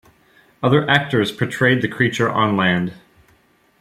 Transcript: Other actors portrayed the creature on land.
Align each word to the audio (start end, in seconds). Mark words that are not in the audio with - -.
Other 0.63 0.89
actors 0.89 1.31
portrayed 1.31 1.83
the 1.83 1.87
creature 1.87 2.27
on 2.27 2.57
land. 2.57 2.93